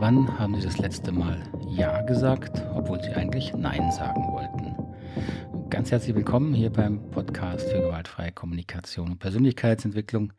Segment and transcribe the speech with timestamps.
[0.00, 4.74] Wann haben Sie das letzte Mal Ja gesagt, obwohl Sie eigentlich Nein sagen wollten?
[5.68, 10.32] Ganz herzlich willkommen hier beim Podcast für gewaltfreie Kommunikation und Persönlichkeitsentwicklung.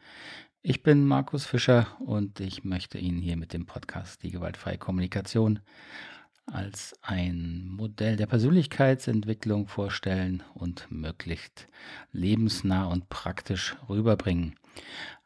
[0.64, 5.60] Ich bin Markus Fischer und ich möchte Ihnen hier mit dem Podcast die gewaltfreie Kommunikation
[6.48, 11.68] als ein Modell der Persönlichkeitsentwicklung vorstellen und möglichst
[12.12, 14.56] lebensnah und praktisch rüberbringen.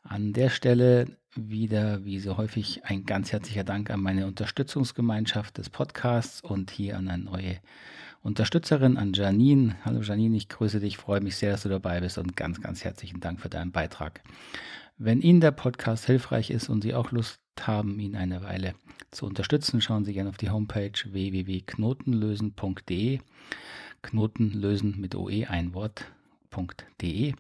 [0.04, 5.70] An der Stelle wieder, wie so häufig, ein ganz herzlicher Dank an meine Unterstützungsgemeinschaft des
[5.70, 7.58] Podcasts und hier an eine neue
[8.22, 9.76] Unterstützerin, an Janine.
[9.84, 12.84] Hallo Janine, ich grüße dich, freue mich sehr, dass du dabei bist und ganz, ganz
[12.84, 14.22] herzlichen Dank für deinen Beitrag.
[14.98, 18.74] Wenn Ihnen der Podcast hilfreich ist und Sie auch Lust haben, ihn eine Weile
[19.12, 23.20] zu unterstützen, schauen Sie gerne auf die Homepage www.knotenlösen.de.
[24.02, 27.34] Knotenlösen mit OE ein Wort.de.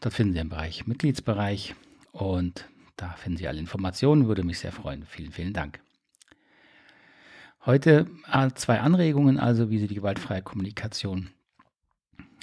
[0.00, 1.74] Dort finden Sie einen Bereich Mitgliedsbereich
[2.12, 2.66] und
[3.00, 5.04] da finden Sie alle Informationen, würde mich sehr freuen.
[5.04, 5.80] Vielen, vielen Dank.
[7.64, 11.30] Heute äh, zwei Anregungen, also wie Sie die gewaltfreie Kommunikation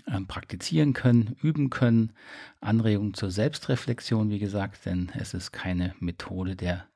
[0.07, 2.13] ähm, praktizieren können, üben können.
[2.59, 6.87] Anregungen zur Selbstreflexion, wie gesagt, denn es ist keine Methode der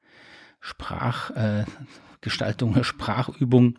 [0.61, 3.77] Sprachgestaltung, äh, Sprachübung,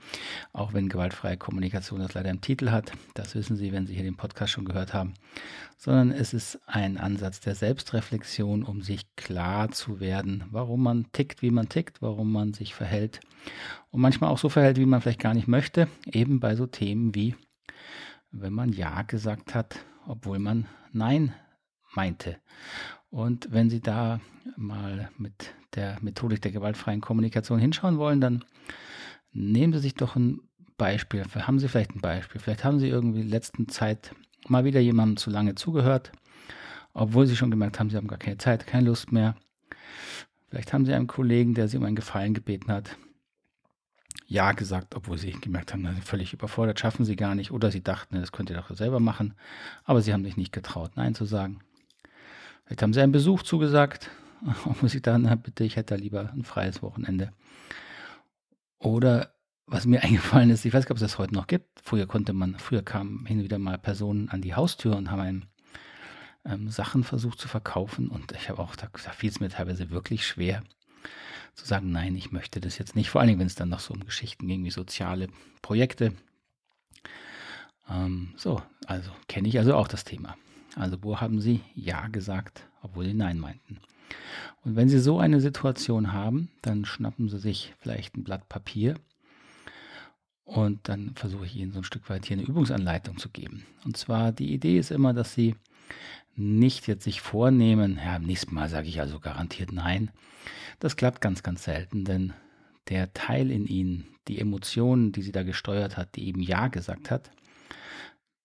[0.52, 2.92] auch wenn gewaltfreie Kommunikation das leider im Titel hat.
[3.14, 5.14] Das wissen Sie, wenn Sie hier den Podcast schon gehört haben.
[5.78, 11.40] Sondern es ist ein Ansatz der Selbstreflexion, um sich klar zu werden, warum man tickt,
[11.40, 13.20] wie man tickt, warum man sich verhält
[13.90, 17.14] und manchmal auch so verhält, wie man vielleicht gar nicht möchte, eben bei so Themen
[17.14, 17.34] wie
[18.32, 21.34] wenn man Ja gesagt hat, obwohl man Nein
[21.94, 22.38] meinte.
[23.12, 24.20] Und wenn Sie da
[24.56, 28.42] mal mit der Methodik der gewaltfreien Kommunikation hinschauen wollen, dann
[29.32, 30.40] nehmen Sie sich doch ein
[30.78, 31.22] Beispiel.
[31.22, 32.40] Haben Sie vielleicht ein Beispiel?
[32.40, 34.14] Vielleicht haben Sie irgendwie in letzten Zeit
[34.48, 36.10] mal wieder jemandem zu lange zugehört,
[36.94, 39.36] obwohl Sie schon gemerkt haben, Sie haben gar keine Zeit, keine Lust mehr.
[40.48, 42.96] Vielleicht haben Sie einen Kollegen, der Sie um einen Gefallen gebeten hat
[44.26, 47.50] ja gesagt, obwohl sie gemerkt haben, völlig überfordert, schaffen sie gar nicht.
[47.50, 49.34] Oder sie dachten, das könnt ihr doch selber machen.
[49.84, 51.60] Aber sie haben sich nicht getraut, Nein zu sagen.
[52.64, 54.10] Vielleicht haben sie einen Besuch zugesagt,
[54.64, 57.32] obwohl sie dann, bitte, ich hätte da lieber ein freies Wochenende.
[58.78, 59.34] Oder
[59.66, 61.80] was mir eingefallen ist, ich weiß nicht, ob es das heute noch gibt.
[61.82, 65.20] Früher konnte man, früher kamen hin und wieder mal Personen an die Haustür und haben
[65.20, 65.42] einem
[66.44, 68.08] ähm, Sachen versucht zu verkaufen.
[68.08, 70.62] Und ich habe auch, da, da fiel es mir teilweise wirklich schwer,
[71.54, 73.10] zu sagen, nein, ich möchte das jetzt nicht.
[73.10, 75.28] Vor allem, wenn es dann noch so um Geschichten ging wie soziale
[75.60, 76.14] Projekte.
[77.88, 80.36] Ähm, so, also kenne ich also auch das Thema.
[80.76, 83.78] Also wo haben Sie Ja gesagt, obwohl Sie Nein meinten?
[84.64, 88.94] Und wenn Sie so eine Situation haben, dann schnappen Sie sich vielleicht ein Blatt Papier
[90.44, 93.64] und dann versuche ich Ihnen so ein Stück weit hier eine Übungsanleitung zu geben.
[93.84, 95.56] Und zwar die Idee ist immer, dass Sie
[96.36, 100.10] nicht jetzt sich vornehmen, ja, am nächsten Mal sage ich also garantiert nein.
[100.80, 102.32] Das klappt ganz, ganz selten, denn
[102.88, 107.10] der Teil in ihnen, die Emotionen, die sie da gesteuert hat, die eben Ja gesagt
[107.10, 107.30] hat,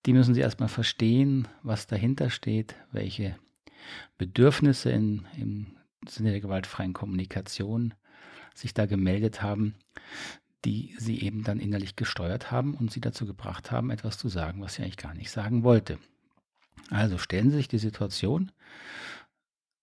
[0.07, 3.37] die müssen sie erstmal verstehen, was dahinter steht, welche
[4.17, 5.67] Bedürfnisse in, im
[6.07, 7.93] Sinne der gewaltfreien Kommunikation
[8.55, 9.75] sich da gemeldet haben,
[10.63, 14.61] die sie eben dann innerlich gesteuert haben und sie dazu gebracht haben, etwas zu sagen,
[14.61, 15.99] was sie eigentlich gar nicht sagen wollte.
[16.89, 18.53] Also stellen Sie sich die Situation,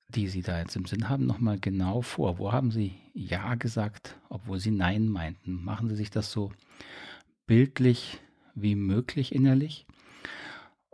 [0.08, 2.38] die Sie da jetzt im Sinn haben, nochmal genau vor.
[2.38, 5.62] Wo haben Sie Ja gesagt, obwohl Sie Nein meinten?
[5.62, 6.50] Machen Sie sich das so
[7.46, 8.20] bildlich
[8.54, 9.86] wie möglich innerlich.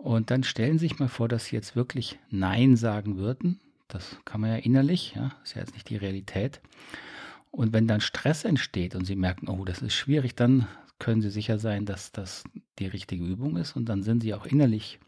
[0.03, 3.61] Und dann stellen Sie sich mal vor, dass Sie jetzt wirklich Nein sagen würden.
[3.87, 6.63] Das kann man ja innerlich, ja, ist ja jetzt nicht die Realität.
[7.51, 10.67] Und wenn dann Stress entsteht und Sie merken, oh, das ist schwierig, dann
[10.99, 12.45] können Sie sicher sein, dass das
[12.79, 13.77] die richtige Übung ist.
[13.77, 15.01] Und dann sind Sie auch innerlich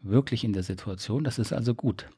[0.00, 1.24] wirklich in der Situation.
[1.24, 2.10] Das ist also gut.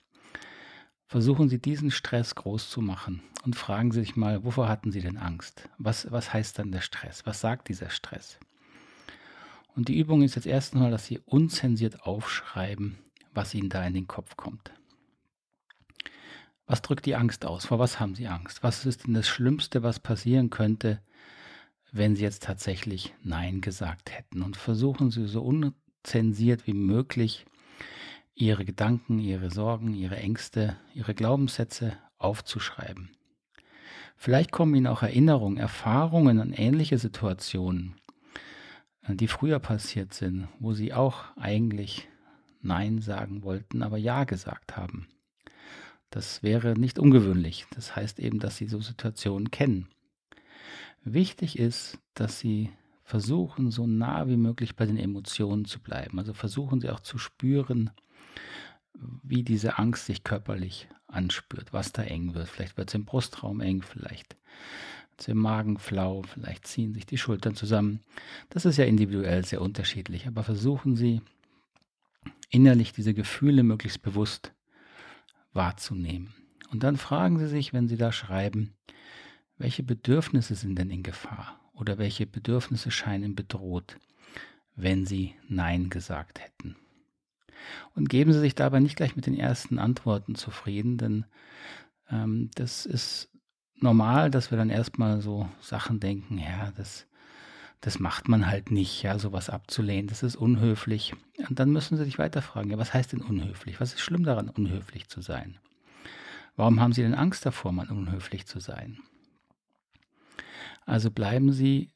[1.06, 5.00] Versuchen Sie diesen Stress groß zu machen und fragen Sie sich mal, wovor hatten Sie
[5.00, 5.68] denn Angst?
[5.78, 7.24] Was, was heißt dann der Stress?
[7.24, 8.40] Was sagt dieser Stress?
[9.80, 12.98] Und die Übung ist jetzt erstens mal, dass Sie unzensiert aufschreiben,
[13.32, 14.72] was Ihnen da in den Kopf kommt.
[16.66, 17.64] Was drückt die Angst aus?
[17.64, 18.62] Vor was haben Sie Angst?
[18.62, 21.00] Was ist denn das Schlimmste, was passieren könnte,
[21.92, 24.42] wenn Sie jetzt tatsächlich Nein gesagt hätten?
[24.42, 27.46] Und versuchen Sie so unzensiert wie möglich
[28.34, 33.16] ihre Gedanken, ihre Sorgen, ihre Ängste, ihre Glaubenssätze aufzuschreiben.
[34.14, 37.94] Vielleicht kommen Ihnen auch Erinnerungen, Erfahrungen an ähnliche Situationen,
[39.08, 42.08] die früher passiert sind, wo Sie auch eigentlich
[42.62, 45.08] Nein sagen wollten, aber Ja gesagt haben.
[46.10, 47.66] Das wäre nicht ungewöhnlich.
[47.74, 49.88] Das heißt eben, dass Sie so Situationen kennen.
[51.04, 52.70] Wichtig ist, dass Sie
[53.04, 56.18] versuchen, so nah wie möglich bei den Emotionen zu bleiben.
[56.18, 57.90] Also versuchen Sie auch zu spüren,
[59.22, 62.48] wie diese Angst sich körperlich anspürt, was da eng wird.
[62.48, 64.36] Vielleicht wird es im Brustraum eng, vielleicht
[65.20, 68.00] wird der vielleicht ziehen sich die Schultern zusammen.
[68.48, 71.20] Das ist ja individuell sehr unterschiedlich, aber versuchen Sie
[72.48, 74.52] innerlich diese Gefühle möglichst bewusst
[75.52, 76.32] wahrzunehmen.
[76.70, 78.74] Und dann fragen Sie sich, wenn Sie da schreiben,
[79.58, 83.98] welche Bedürfnisse sind denn in Gefahr oder welche Bedürfnisse scheinen bedroht,
[84.74, 86.76] wenn Sie Nein gesagt hätten.
[87.94, 91.26] Und geben Sie sich dabei nicht gleich mit den ersten Antworten zufrieden, denn
[92.10, 93.30] ähm, das ist
[93.82, 97.06] normal, dass wir dann erstmal so Sachen denken, ja, das,
[97.80, 101.14] das macht man halt nicht, ja, sowas abzulehnen, das ist unhöflich.
[101.48, 103.80] Und dann müssen Sie sich weiter fragen, ja, was heißt denn unhöflich?
[103.80, 105.58] Was ist schlimm daran, unhöflich zu sein?
[106.56, 108.98] Warum haben Sie denn Angst davor, mal unhöflich zu sein?
[110.84, 111.92] Also bleiben Sie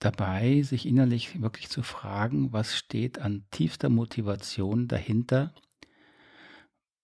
[0.00, 5.54] dabei, sich innerlich wirklich zu fragen, was steht an tiefster Motivation dahinter,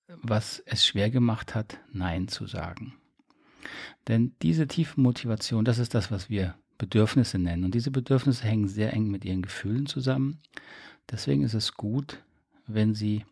[0.09, 2.98] was es schwer gemacht hat, Nein zu sagen.
[4.07, 7.65] Denn diese tiefe Motivation, das ist das, was wir Bedürfnisse nennen.
[7.65, 10.41] Und diese Bedürfnisse hängen sehr eng mit ihren Gefühlen zusammen.
[11.11, 12.23] Deswegen ist es gut,
[12.67, 13.25] wenn Sie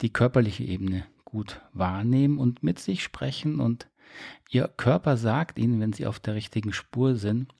[0.00, 3.88] die körperliche Ebene gut wahrnehmen und mit sich sprechen und
[4.50, 7.52] Ihr Körper sagt Ihnen, wenn Sie auf der richtigen Spur sind,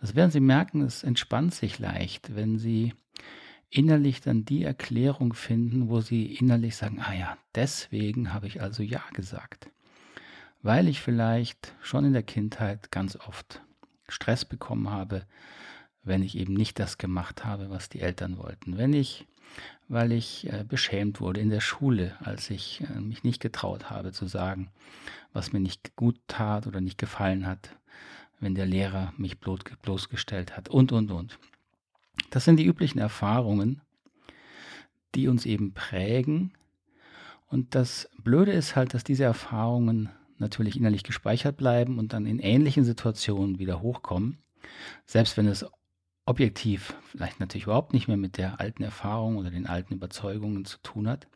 [0.00, 2.94] das werden Sie merken, es entspannt sich leicht, wenn Sie
[3.70, 8.82] innerlich dann die Erklärung finden, wo Sie innerlich sagen, ah ja, deswegen habe ich also
[8.82, 9.70] Ja gesagt.
[10.62, 13.62] Weil ich vielleicht schon in der Kindheit ganz oft
[14.08, 15.24] Stress bekommen habe,
[16.02, 18.78] wenn ich eben nicht das gemacht habe, was die Eltern wollten.
[18.78, 19.26] Wenn ich,
[19.88, 24.12] weil ich äh, beschämt wurde in der Schule, als ich äh, mich nicht getraut habe
[24.12, 24.70] zu sagen,
[25.32, 27.70] was mir nicht gut tat oder nicht gefallen hat,
[28.40, 31.38] wenn der Lehrer mich bloßgestellt hat und, und, und.
[32.30, 33.80] Das sind die üblichen Erfahrungen,
[35.14, 36.52] die uns eben prägen.
[37.48, 42.38] Und das Blöde ist halt, dass diese Erfahrungen natürlich innerlich gespeichert bleiben und dann in
[42.38, 44.38] ähnlichen Situationen wieder hochkommen.
[45.06, 45.66] Selbst wenn es
[46.26, 50.78] objektiv vielleicht natürlich überhaupt nicht mehr mit der alten Erfahrung oder den alten Überzeugungen zu
[50.82, 51.28] tun hat.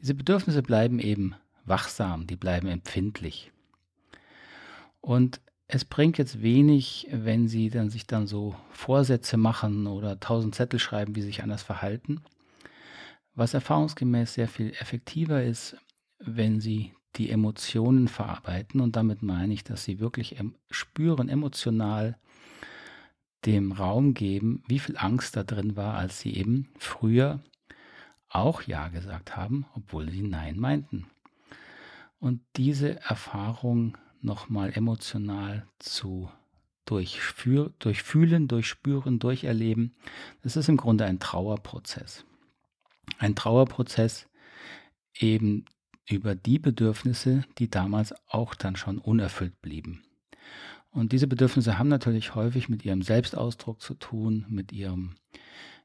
[0.00, 1.34] Diese Bedürfnisse bleiben eben
[1.64, 3.52] wachsam, die bleiben empfindlich.
[5.00, 10.54] Und es bringt jetzt wenig, wenn Sie dann sich dann so Vorsätze machen oder tausend
[10.54, 12.22] Zettel schreiben, wie Sie sich anders verhalten.
[13.34, 15.76] Was erfahrungsgemäß sehr viel effektiver ist,
[16.18, 20.36] wenn Sie die Emotionen verarbeiten und damit meine ich, dass Sie wirklich
[20.70, 22.18] spüren, emotional
[23.46, 27.40] dem Raum geben, wie viel Angst da drin war, als Sie eben früher
[28.28, 31.06] auch Ja gesagt haben, obwohl Sie Nein meinten.
[32.18, 36.28] Und diese Erfahrung nochmal emotional zu
[36.84, 39.94] durchführ, durchfühlen, durchspüren, durcherleben.
[40.42, 42.24] Das ist im Grunde ein Trauerprozess.
[43.18, 44.26] Ein Trauerprozess
[45.14, 45.66] eben
[46.08, 50.02] über die Bedürfnisse, die damals auch dann schon unerfüllt blieben.
[50.90, 55.14] Und diese Bedürfnisse haben natürlich häufig mit ihrem Selbstausdruck zu tun, mit ihrem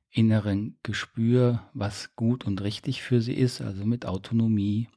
[0.09, 4.87] inneren Gespür, was gut und richtig für sie ist, also mit Autonomie,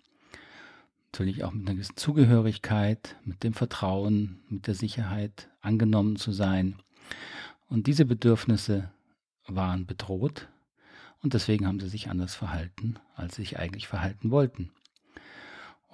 [1.13, 6.77] natürlich auch mit einer gewissen Zugehörigkeit, mit dem Vertrauen, mit der Sicherheit, angenommen zu sein.
[7.69, 8.91] Und diese Bedürfnisse
[9.47, 10.49] waren bedroht
[11.23, 14.71] und deswegen haben sie sich anders verhalten, als sie sich eigentlich verhalten wollten.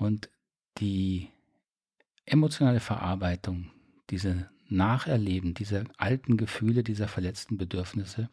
[0.02, 0.31] Und
[0.78, 1.28] die
[2.25, 3.70] emotionale Verarbeitung,
[4.10, 8.28] diese Nacherleben dieser alten Gefühle, dieser verletzten Bedürfnisse,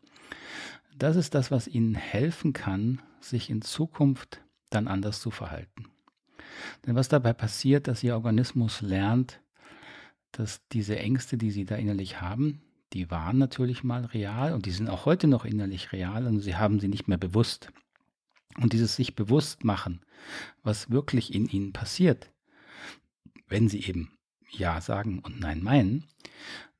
[0.97, 5.85] das ist das, was ihnen helfen kann, sich in Zukunft dann anders zu verhalten.
[6.88, 9.39] Denn was dabei passiert, dass Ihr Organismus lernt,
[10.31, 14.71] dass diese Ängste, die Sie da innerlich haben, die waren natürlich mal real und die
[14.71, 17.71] sind auch heute noch innerlich real und Sie haben sie nicht mehr bewusst.
[18.61, 20.01] Und dieses sich bewusst machen,
[20.63, 22.31] was wirklich in Ihnen passiert,
[23.47, 24.17] wenn Sie eben
[24.51, 26.07] Ja sagen und Nein meinen,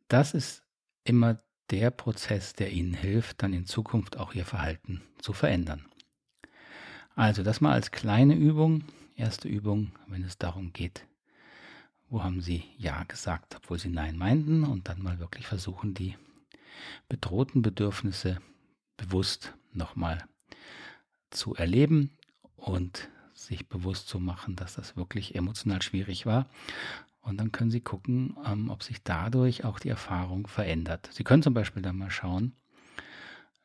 [0.07, 0.63] das ist
[1.03, 5.86] immer der Prozess, der Ihnen hilft, dann in Zukunft auch Ihr Verhalten zu verändern.
[7.15, 8.83] Also das mal als kleine Übung,
[9.19, 11.05] Erste Übung, wenn es darum geht,
[12.07, 16.15] wo haben Sie Ja gesagt, obwohl Sie Nein meinten und dann mal wirklich versuchen, die
[17.09, 18.39] bedrohten Bedürfnisse
[18.95, 20.25] bewusst nochmal
[21.29, 22.12] zu erleben
[22.55, 26.48] und sich bewusst zu machen, dass das wirklich emotional schwierig war.
[27.21, 31.09] Und dann können Sie gucken, ähm, ob sich dadurch auch die Erfahrung verändert.
[31.12, 32.53] Sie können zum Beispiel dann mal schauen,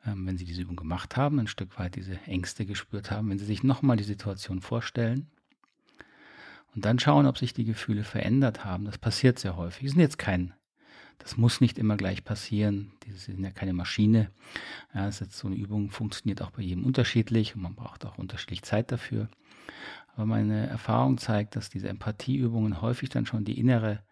[0.05, 3.39] ähm, wenn Sie diese Übung gemacht haben, ein Stück weit diese Ängste gespürt haben, wenn
[3.39, 5.31] Sie sich nochmal die Situation vorstellen
[6.75, 8.85] und dann schauen, ob sich die Gefühle verändert haben.
[8.85, 9.81] Das passiert sehr häufig.
[9.81, 10.55] Die sind jetzt kein,
[11.19, 12.93] das muss nicht immer gleich passieren.
[13.05, 14.31] Die sind ja keine Maschine.
[14.95, 18.05] Ja, das ist jetzt so eine Übung, funktioniert auch bei jedem unterschiedlich und man braucht
[18.05, 19.29] auch unterschiedlich Zeit dafür.
[20.15, 24.03] Aber meine Erfahrung zeigt, dass diese Empathieübungen häufig dann schon die innere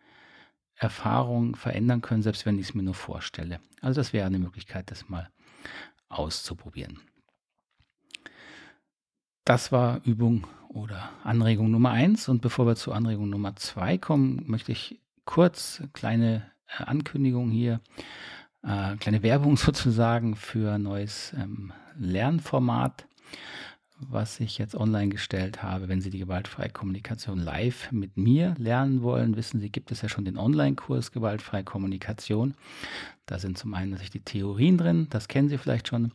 [0.75, 3.61] Erfahrung verändern können, selbst wenn ich es mir nur vorstelle.
[3.81, 5.31] Also das wäre eine Möglichkeit, das mal
[6.09, 7.01] auszuprobieren.
[9.45, 12.29] Das war Übung oder Anregung Nummer eins.
[12.29, 17.81] Und bevor wir zu Anregung Nummer zwei kommen, möchte ich kurz kleine Ankündigung hier,
[18.63, 23.07] äh, kleine Werbung sozusagen für ein neues ähm, Lernformat
[24.11, 25.89] was ich jetzt online gestellt habe.
[25.89, 30.09] Wenn Sie die gewaltfreie Kommunikation live mit mir lernen wollen, wissen Sie, gibt es ja
[30.09, 32.55] schon den Online-Kurs Gewaltfreie Kommunikation.
[33.27, 36.13] Da sind zum einen natürlich die Theorien drin, das kennen Sie vielleicht schon.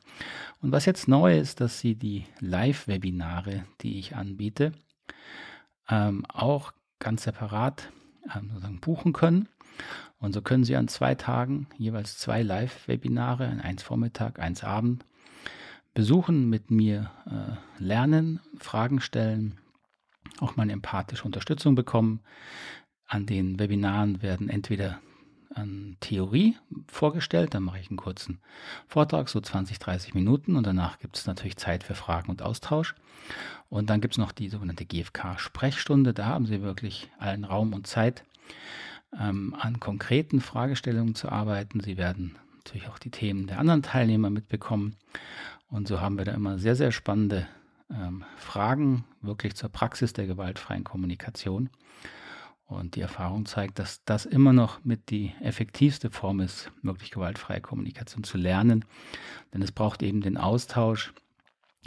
[0.61, 4.73] Und was jetzt neu ist, dass Sie die Live-Webinare, die ich anbiete,
[5.89, 7.91] ähm, auch ganz separat
[8.33, 9.49] sozusagen buchen können.
[10.19, 15.05] Und so können Sie an zwei Tagen jeweils zwei Live-Webinare, eins Vormittag, eins Abend,
[15.93, 19.57] besuchen, mit mir äh, lernen, Fragen stellen,
[20.39, 22.21] auch mal empathische Unterstützung bekommen.
[23.07, 24.99] An den Webinaren werden entweder
[25.57, 26.55] an Theorie
[26.87, 28.39] vorgestellt, dann mache ich einen kurzen
[28.87, 32.95] Vortrag, so 20, 30 Minuten und danach gibt es natürlich Zeit für Fragen und Austausch.
[33.69, 37.87] Und dann gibt es noch die sogenannte GFK-Sprechstunde, da haben Sie wirklich allen Raum und
[37.87, 38.23] Zeit,
[39.19, 41.81] ähm, an konkreten Fragestellungen zu arbeiten.
[41.81, 44.95] Sie werden natürlich auch die Themen der anderen Teilnehmer mitbekommen
[45.69, 47.47] und so haben wir da immer sehr, sehr spannende
[47.89, 51.69] ähm, Fragen wirklich zur Praxis der gewaltfreien Kommunikation.
[52.67, 57.61] Und die Erfahrung zeigt, dass das immer noch mit die effektivste Form ist, wirklich gewaltfreie
[57.61, 58.83] Kommunikation zu lernen.
[59.53, 61.13] Denn es braucht eben den Austausch,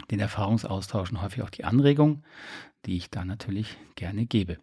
[0.09, 2.23] den Erfahrungsaustausch und häufig auch die Anregung,
[2.87, 4.57] die ich da natürlich gerne gebe.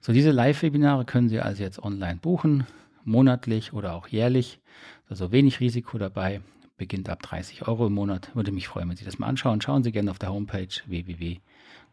[0.00, 2.64] So, diese Live-Webinare können Sie also jetzt online buchen,
[3.04, 4.60] monatlich oder auch jährlich.
[5.08, 6.42] Also wenig Risiko dabei
[6.76, 8.30] beginnt ab 30 Euro im Monat.
[8.36, 9.60] Würde mich freuen, wenn Sie das mal anschauen.
[9.60, 10.68] Schauen Sie gerne auf der Homepage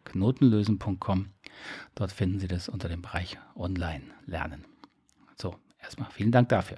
[0.06, 1.28] www.knotenlösen.com.
[1.96, 4.66] Dort finden Sie das unter dem Bereich Online lernen.
[5.40, 6.78] So, erstmal vielen Dank dafür.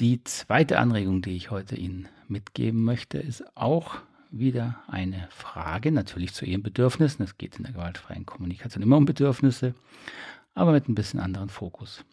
[0.00, 3.96] Die zweite Anregung, die ich heute Ihnen mitgeben möchte, ist auch
[4.30, 7.24] wieder eine Frage, natürlich zu Ihren Bedürfnissen.
[7.24, 9.74] Es geht in der gewaltfreien Kommunikation immer um Bedürfnisse,
[10.54, 12.04] aber mit ein bisschen anderen Fokus.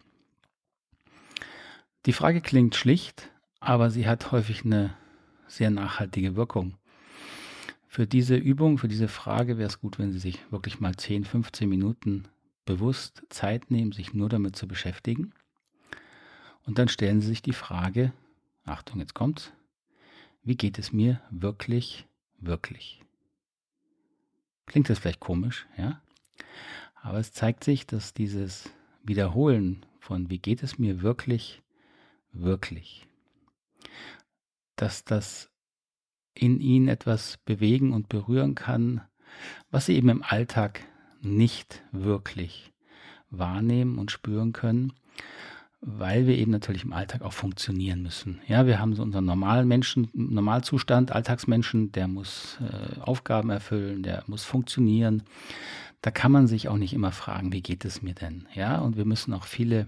[2.06, 4.96] Die Frage klingt schlicht, aber sie hat häufig eine
[5.48, 6.75] sehr nachhaltige Wirkung.
[7.92, 11.26] Für diese Übung, für diese Frage wäre es gut, wenn Sie sich wirklich mal 10,
[11.26, 12.24] 15 Minuten
[12.64, 15.34] bewusst Zeit nehmen, sich nur damit zu beschäftigen.
[16.66, 18.14] Und dann stellen Sie sich die Frage,
[18.64, 19.52] Achtung, jetzt kommt's,
[20.42, 22.06] wie geht es mir wirklich,
[22.40, 23.02] wirklich?
[24.68, 26.02] Klingt das vielleicht komisch, ja?
[26.96, 28.70] Aber es zeigt sich, dass dieses
[29.04, 31.62] Wiederholen von wie geht es mir wirklich,
[32.32, 33.06] wirklich
[34.82, 35.50] dass das
[36.34, 39.02] in ihnen etwas bewegen und berühren kann,
[39.70, 40.82] was sie eben im Alltag
[41.22, 42.72] nicht wirklich
[43.30, 44.94] wahrnehmen und spüren können,
[45.82, 48.40] weil wir eben natürlich im Alltag auch funktionieren müssen.
[48.48, 54.24] Ja, wir haben so unseren normalen Menschen, Normalzustand, Alltagsmenschen, der muss äh, Aufgaben erfüllen, der
[54.28, 55.24] muss funktionieren.
[56.02, 58.48] Da kann man sich auch nicht immer fragen, wie geht es mir denn?
[58.54, 59.88] Ja, und wir müssen auch viele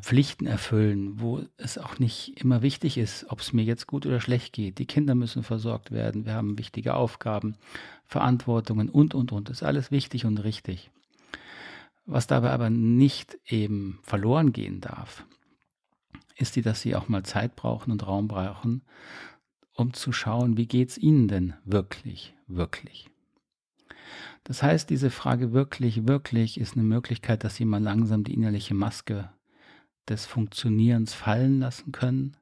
[0.00, 4.20] Pflichten erfüllen, wo es auch nicht immer wichtig ist, ob es mir jetzt gut oder
[4.20, 4.78] schlecht geht.
[4.78, 7.56] Die Kinder müssen versorgt werden, wir haben wichtige Aufgaben,
[8.04, 9.48] Verantwortungen und, und, und.
[9.48, 10.90] Das ist alles wichtig und richtig.
[12.06, 15.24] Was dabei aber nicht eben verloren gehen darf,
[16.36, 18.82] ist die, dass sie auch mal Zeit brauchen und Raum brauchen,
[19.74, 23.08] um zu schauen, wie geht es ihnen denn wirklich, wirklich.
[24.44, 28.74] Das heißt, diese Frage wirklich, wirklich ist eine Möglichkeit, dass sie mal langsam die innerliche
[28.74, 29.30] Maske
[30.08, 32.36] des Funktionierens fallen lassen können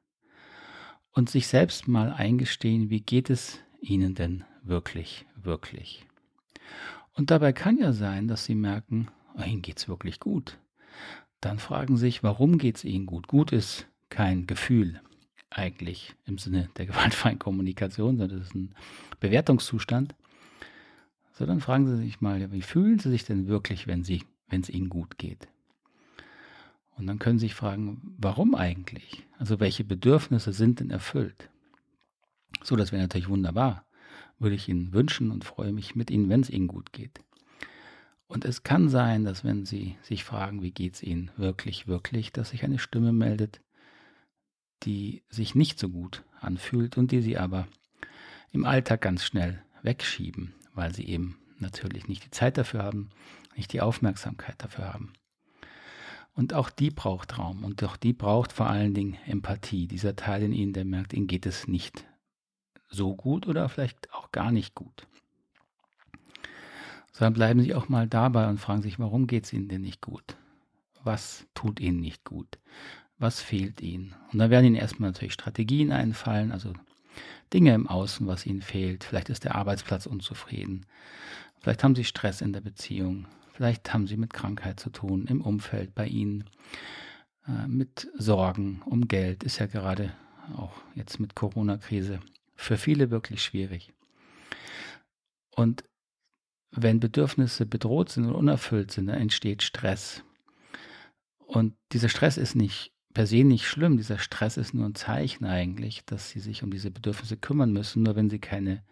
[1.11, 6.05] und sich selbst mal eingestehen, wie geht es ihnen denn wirklich, wirklich.
[7.13, 10.57] Und dabei kann ja sein, dass sie merken, oh, ihnen geht es wirklich gut.
[11.41, 13.27] Dann fragen sich, warum geht es ihnen gut?
[13.27, 15.01] Gut ist kein Gefühl
[15.49, 18.73] eigentlich im Sinne der gewaltfreien Kommunikation, sondern das ist ein
[19.19, 20.15] Bewertungszustand.
[21.33, 24.89] So, dann fragen sie sich mal, wie fühlen sie sich denn wirklich, wenn es ihnen
[24.89, 25.47] gut geht?
[27.01, 29.25] Und dann können Sie sich fragen, warum eigentlich?
[29.39, 31.49] Also welche Bedürfnisse sind denn erfüllt?
[32.61, 33.87] So, das wäre natürlich wunderbar.
[34.37, 37.19] Würde ich Ihnen wünschen und freue mich mit Ihnen, wenn es Ihnen gut geht.
[38.27, 42.31] Und es kann sein, dass wenn Sie sich fragen, wie geht es Ihnen wirklich, wirklich,
[42.31, 43.61] dass sich eine Stimme meldet,
[44.83, 47.67] die sich nicht so gut anfühlt und die Sie aber
[48.51, 53.09] im Alltag ganz schnell wegschieben, weil Sie eben natürlich nicht die Zeit dafür haben,
[53.55, 55.13] nicht die Aufmerksamkeit dafür haben.
[56.33, 59.87] Und auch die braucht Raum und auch die braucht vor allen Dingen Empathie.
[59.87, 62.05] Dieser Teil in ihnen, der merkt, ihnen geht es nicht
[62.89, 65.07] so gut oder vielleicht auch gar nicht gut.
[67.11, 69.81] So dann bleiben sie auch mal dabei und fragen sich, warum geht es ihnen denn
[69.81, 70.37] nicht gut?
[71.03, 72.59] was tut ihnen nicht gut,
[73.17, 74.15] was fehlt ihnen.
[74.31, 76.73] Und dann werden ihnen erstmal natürlich Strategien einfallen, also
[77.53, 79.03] Dinge im Außen, was ihnen fehlt.
[79.03, 80.85] Vielleicht ist der Arbeitsplatz unzufrieden,
[81.59, 85.41] vielleicht haben sie Stress in der Beziehung, vielleicht haben sie mit Krankheit zu tun, im
[85.41, 86.49] Umfeld bei ihnen,
[87.47, 90.13] äh, mit Sorgen um Geld, ist ja gerade
[90.55, 92.19] auch jetzt mit Corona-Krise
[92.55, 93.93] für viele wirklich schwierig.
[95.55, 95.83] Und
[96.71, 100.23] wenn Bedürfnisse bedroht sind und unerfüllt sind, dann entsteht Stress.
[101.39, 103.97] Und dieser Stress ist nicht per se nicht schlimm.
[103.97, 108.03] Dieser Stress ist nur ein Zeichen eigentlich, dass sie sich um diese Bedürfnisse kümmern müssen.
[108.03, 108.83] Nur wenn sie keine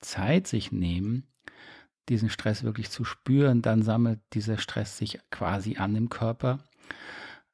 [0.00, 1.26] Zeit sich nehmen,
[2.08, 6.60] diesen Stress wirklich zu spüren, dann sammelt dieser Stress sich quasi an im Körper.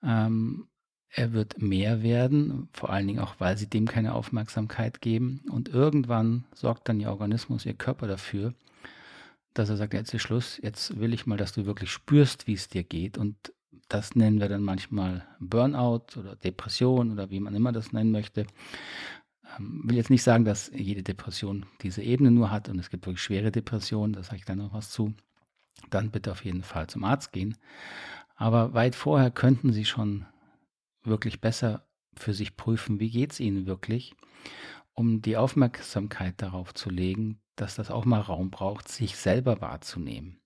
[0.02, 0.68] Ähm,
[1.16, 5.42] er wird mehr werden, vor allen Dingen auch, weil sie dem keine Aufmerksamkeit geben.
[5.48, 8.52] Und irgendwann sorgt dann ihr Organismus, ihr Körper dafür,
[9.54, 12.54] dass er sagt, jetzt ist Schluss, jetzt will ich mal, dass du wirklich spürst, wie
[12.54, 13.16] es dir geht.
[13.16, 13.52] Und
[13.88, 18.46] das nennen wir dann manchmal Burnout oder Depression oder wie man immer das nennen möchte.
[19.58, 23.06] Ähm, will jetzt nicht sagen, dass jede Depression diese Ebene nur hat und es gibt
[23.06, 25.14] wirklich schwere Depressionen, da sage ich dann noch was zu.
[25.90, 27.56] Dann bitte auf jeden Fall zum Arzt gehen.
[28.36, 30.26] Aber weit vorher könnten Sie schon
[31.02, 34.14] wirklich besser für sich prüfen, wie geht es Ihnen wirklich,
[34.92, 40.40] um die Aufmerksamkeit darauf zu legen, dass das auch mal Raum braucht, sich selber wahrzunehmen.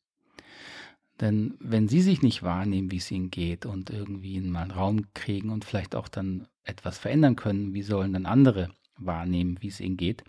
[1.21, 5.13] Denn wenn sie sich nicht wahrnehmen, wie es ihnen geht und irgendwie mal einen Raum
[5.15, 9.81] kriegen und vielleicht auch dann etwas verändern können, wie sollen dann andere wahrnehmen, wie es
[9.81, 10.25] ihnen geht?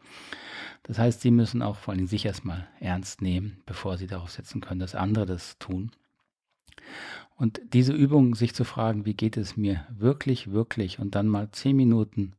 [0.83, 4.61] Das heißt, sie müssen auch vor allem sich erstmal ernst nehmen, bevor sie darauf setzen
[4.61, 5.91] können, dass andere das tun.
[7.35, 11.49] Und diese Übung, sich zu fragen, wie geht es mir wirklich, wirklich und dann mal
[11.51, 12.33] zehn Minuten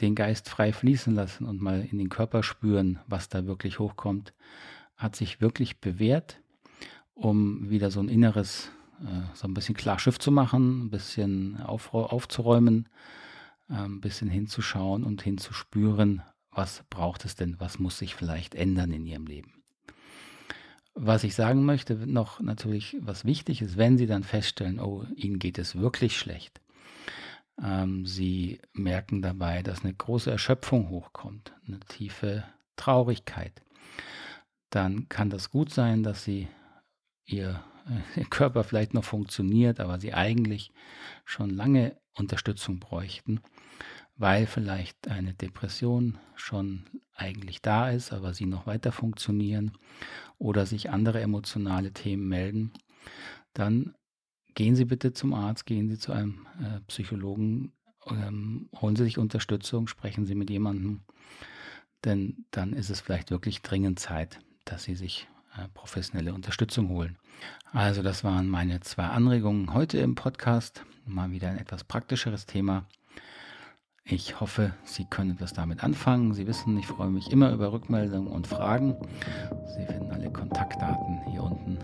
[0.00, 4.32] den Geist frei fließen lassen und mal in den Körper spüren, was da wirklich hochkommt,
[4.96, 6.40] hat sich wirklich bewährt,
[7.14, 11.60] um wieder so ein inneres, äh, so ein bisschen klar Schiff zu machen, ein bisschen
[11.60, 12.88] auf, aufzuräumen,
[13.68, 19.06] ein bisschen hinzuschauen und hinzuspüren, was braucht es denn, was muss sich vielleicht ändern in
[19.06, 19.62] ihrem Leben.
[20.94, 25.38] Was ich sagen möchte, noch natürlich, was wichtig ist, wenn Sie dann feststellen, oh, Ihnen
[25.38, 26.60] geht es wirklich schlecht,
[27.62, 32.44] ähm, sie merken dabei, dass eine große Erschöpfung hochkommt, eine tiefe
[32.76, 33.62] Traurigkeit.
[34.70, 36.48] Dann kann das gut sein, dass sie
[37.24, 37.62] ihr,
[38.16, 40.72] ihr Körper vielleicht noch funktioniert, aber sie eigentlich
[41.24, 43.40] schon lange Unterstützung bräuchten,
[44.16, 49.72] weil vielleicht eine Depression schon eigentlich da ist, aber sie noch weiter funktionieren
[50.38, 52.72] oder sich andere emotionale Themen melden,
[53.52, 53.94] dann
[54.54, 57.72] gehen Sie bitte zum Arzt, gehen Sie zu einem äh, Psychologen,
[58.06, 61.02] ähm, holen Sie sich Unterstützung, sprechen Sie mit jemandem,
[62.04, 65.28] denn dann ist es vielleicht wirklich dringend Zeit, dass Sie sich
[65.74, 67.16] professionelle Unterstützung holen.
[67.72, 70.84] Also das waren meine zwei Anregungen heute im Podcast.
[71.04, 72.84] Mal wieder ein etwas praktischeres Thema.
[74.04, 76.32] Ich hoffe, Sie können etwas damit anfangen.
[76.32, 78.96] Sie wissen, ich freue mich immer über Rückmeldungen und Fragen.
[79.66, 81.78] Sie finden alle Kontaktdaten hier unten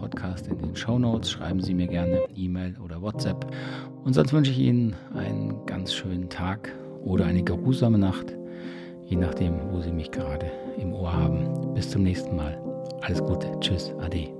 [0.00, 1.30] Podcast in den Show Notes.
[1.30, 3.54] Schreiben Sie mir gerne E-Mail oder WhatsApp.
[4.02, 8.34] Und sonst wünsche ich Ihnen einen ganz schönen Tag oder eine geruhsame Nacht,
[9.04, 11.74] je nachdem, wo Sie mich gerade im Ohr haben.
[11.74, 12.69] Bis zum nächsten Mal.
[13.00, 13.58] Alles Gute.
[13.60, 13.92] Tschüss.
[14.00, 14.39] Ade.